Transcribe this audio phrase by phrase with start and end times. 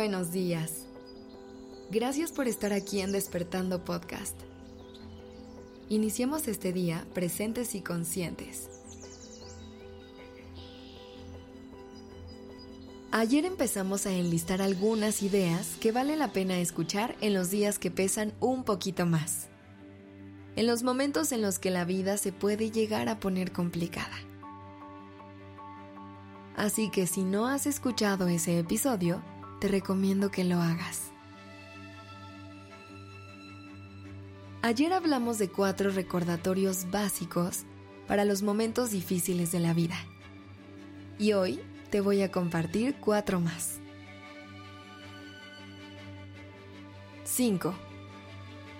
[0.00, 0.86] buenos días.
[1.90, 4.34] Gracias por estar aquí en Despertando Podcast.
[5.90, 8.70] Iniciemos este día presentes y conscientes.
[13.10, 17.90] Ayer empezamos a enlistar algunas ideas que vale la pena escuchar en los días que
[17.90, 19.48] pesan un poquito más.
[20.56, 24.16] En los momentos en los que la vida se puede llegar a poner complicada.
[26.56, 29.22] Así que si no has escuchado ese episodio,
[29.60, 31.12] te recomiendo que lo hagas.
[34.62, 37.64] Ayer hablamos de cuatro recordatorios básicos
[38.08, 39.96] para los momentos difíciles de la vida.
[41.18, 41.60] Y hoy
[41.90, 43.78] te voy a compartir cuatro más.
[47.24, 47.74] 5.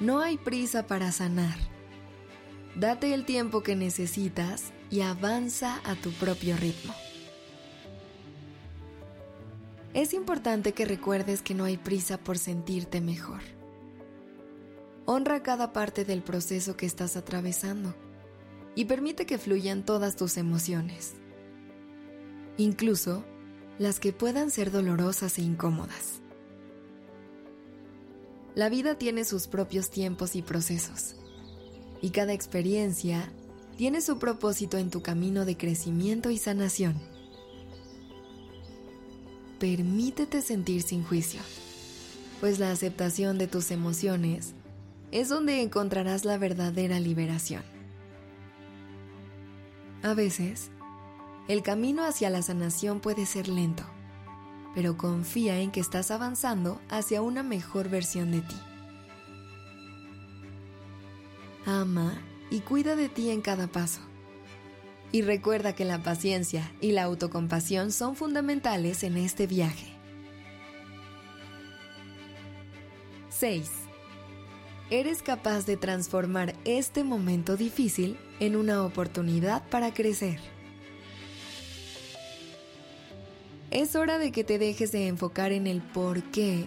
[0.00, 1.56] No hay prisa para sanar.
[2.74, 6.94] Date el tiempo que necesitas y avanza a tu propio ritmo.
[9.94, 13.40] Es importante que recuerdes que no hay prisa por sentirte mejor.
[15.04, 17.94] Honra cada parte del proceso que estás atravesando
[18.74, 21.12] y permite que fluyan todas tus emociones,
[22.56, 23.22] incluso
[23.78, 26.22] las que puedan ser dolorosas e incómodas.
[28.54, 31.16] La vida tiene sus propios tiempos y procesos,
[32.00, 33.30] y cada experiencia
[33.76, 37.11] tiene su propósito en tu camino de crecimiento y sanación
[39.62, 41.40] permítete sentir sin juicio,
[42.40, 44.54] pues la aceptación de tus emociones
[45.12, 47.62] es donde encontrarás la verdadera liberación.
[50.02, 50.72] A veces,
[51.46, 53.84] el camino hacia la sanación puede ser lento,
[54.74, 58.56] pero confía en que estás avanzando hacia una mejor versión de ti.
[61.66, 64.00] Ama y cuida de ti en cada paso
[65.12, 69.92] y recuerda que la paciencia y la autocompasión son fundamentales en este viaje.
[73.28, 73.70] 6.
[74.90, 80.38] Eres capaz de transformar este momento difícil en una oportunidad para crecer.
[83.70, 86.66] Es hora de que te dejes de enfocar en el por qué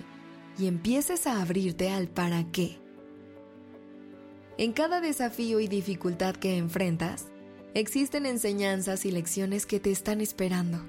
[0.58, 2.78] y empieces a abrirte al para qué.
[4.58, 7.28] En cada desafío y dificultad que enfrentas,
[7.76, 10.80] existen enseñanzas y lecciones que te están esperando.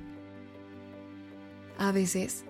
[1.79, 2.45] A veces,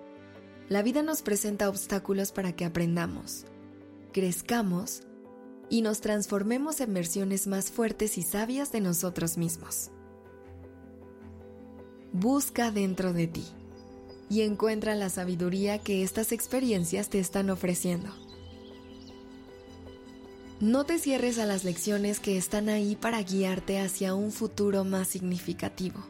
[0.69, 3.47] la vida nos presenta obstáculos para que aprendamos,
[4.13, 5.03] crezcamos
[5.71, 9.91] y nos transformemos en versiones más fuertes y sabias de nosotros mismos.
[12.13, 13.45] Busca dentro de ti
[14.29, 18.11] y encuentra la sabiduría que estas experiencias te están ofreciendo.
[20.61, 25.07] No te cierres a las lecciones que están ahí para guiarte hacia un futuro más
[25.07, 26.03] significativo.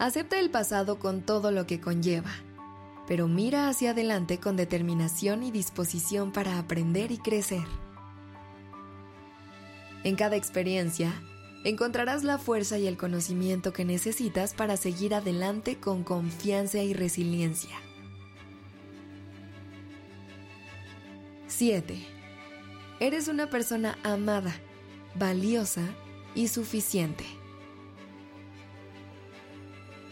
[0.00, 2.32] Acepta el pasado con todo lo que conlleva,
[3.06, 7.62] pero mira hacia adelante con determinación y disposición para aprender y crecer.
[10.02, 11.12] En cada experiencia,
[11.62, 17.76] encontrarás la fuerza y el conocimiento que necesitas para seguir adelante con confianza y resiliencia.
[21.46, 22.19] 7
[23.00, 24.54] Eres una persona amada,
[25.14, 25.80] valiosa
[26.34, 27.24] y suficiente.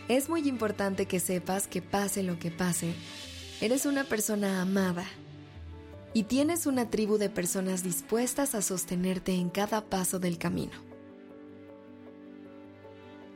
[0.09, 2.95] Es muy importante que sepas que pase lo que pase,
[3.61, 5.05] eres una persona amada
[6.15, 10.73] y tienes una tribu de personas dispuestas a sostenerte en cada paso del camino.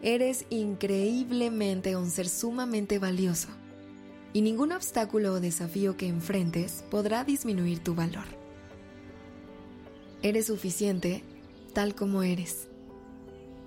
[0.00, 3.48] Eres increíblemente un ser sumamente valioso
[4.32, 8.41] y ningún obstáculo o desafío que enfrentes podrá disminuir tu valor.
[10.22, 11.24] Eres suficiente
[11.72, 12.68] tal como eres.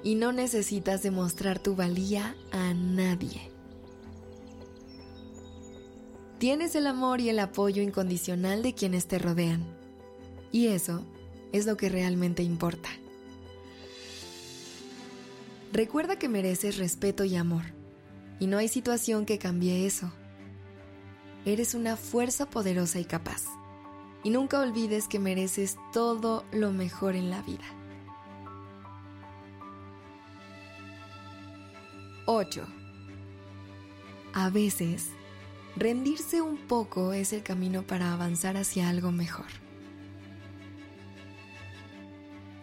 [0.04, 3.52] Y no necesitas demostrar tu valía a nadie.
[6.38, 9.66] Tienes el amor y el apoyo incondicional de quienes te rodean.
[10.52, 11.03] Y eso
[11.52, 12.90] es lo que realmente importa.
[15.74, 17.64] Recuerda que mereces respeto y amor.
[18.40, 20.14] Y no hay situación que cambie eso.
[21.46, 23.44] Eres una fuerza poderosa y capaz
[24.26, 27.64] y nunca olvides que mereces todo lo mejor en la vida.
[32.26, 32.66] 8.
[34.34, 35.12] A veces,
[35.76, 39.46] rendirse un poco es el camino para avanzar hacia algo mejor.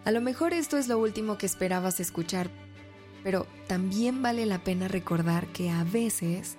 [0.05, 2.51] A lo mejor esto es lo último que esperabas escuchar,
[3.23, 6.57] pero también vale la pena recordar que a veces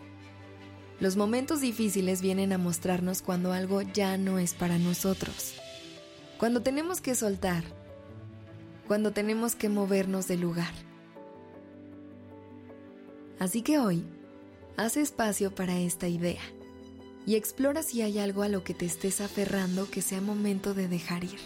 [1.00, 5.56] los momentos difíciles vienen a mostrarnos cuando algo ya no es para nosotros.
[6.38, 7.63] Cuando tenemos que soltar.
[8.88, 10.74] Cuando tenemos que movernos del lugar.
[13.40, 14.06] Así que hoy,
[14.75, 16.42] Haz espacio para esta idea
[17.28, 20.88] y explora si hay algo a lo que te estés aferrando que sea momento de
[20.88, 21.40] dejar ir.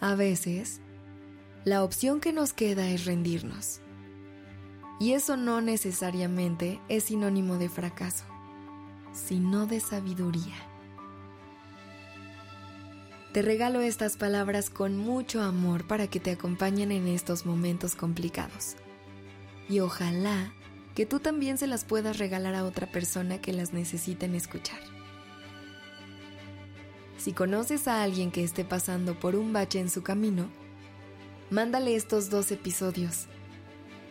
[0.00, 0.80] A veces,
[1.64, 3.80] la opción que nos queda es rendirnos.
[5.02, 8.22] Y eso no necesariamente es sinónimo de fracaso,
[9.12, 10.54] sino de sabiduría.
[13.32, 18.76] Te regalo estas palabras con mucho amor para que te acompañen en estos momentos complicados.
[19.68, 20.54] Y ojalá
[20.94, 24.78] que tú también se las puedas regalar a otra persona que las necesiten escuchar.
[27.18, 30.48] Si conoces a alguien que esté pasando por un bache en su camino,
[31.50, 33.26] mándale estos dos episodios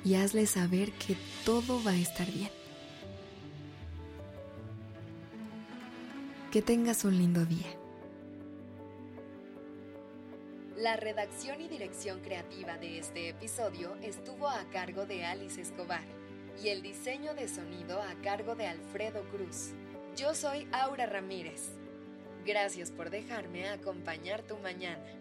[0.03, 1.15] y hazle saber que
[1.45, 2.50] todo va a estar bien.
[6.51, 7.68] Que tengas un lindo día.
[10.77, 16.03] La redacción y dirección creativa de este episodio estuvo a cargo de Alice Escobar
[16.63, 19.69] y el diseño de sonido a cargo de Alfredo Cruz.
[20.18, 21.69] Yo soy Aura Ramírez.
[22.45, 25.21] Gracias por dejarme acompañar tu mañana.